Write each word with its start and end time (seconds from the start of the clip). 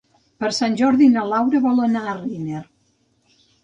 Per 0.43 0.49
Sant 0.59 0.77
Jordi 0.79 1.11
na 1.19 1.27
Laura 1.33 1.63
vol 1.69 1.85
anar 1.91 2.05
a 2.09 2.19
Riner. 2.25 2.67